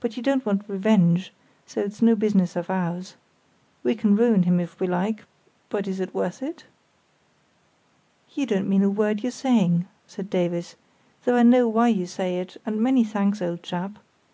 But 0.00 0.18
you 0.18 0.22
don't 0.22 0.44
want 0.44 0.68
revenge, 0.68 1.32
so 1.64 1.80
it's 1.80 2.02
no 2.02 2.14
business 2.14 2.56
of 2.56 2.68
ours. 2.68 3.16
We 3.82 3.94
can 3.94 4.14
ruin 4.14 4.42
him 4.42 4.60
if 4.60 4.78
we 4.78 4.86
like; 4.86 5.24
but 5.70 5.88
is 5.88 5.98
it 5.98 6.12
worth 6.14 6.42
it?" 6.42 6.66
"You 8.34 8.44
don't 8.44 8.68
mean 8.68 8.82
a 8.82 8.90
word 8.90 9.22
you're 9.22 9.32
saying," 9.32 9.86
said 10.06 10.28
Davies, 10.28 10.76
"though 11.24 11.36
I 11.36 11.42
know 11.42 11.66
why 11.68 11.88
you 11.88 12.04
say 12.04 12.38
it; 12.38 12.58
and 12.66 12.82
many 12.82 13.02
thanks, 13.02 13.40
old 13.40 13.62
chap. 13.62 13.98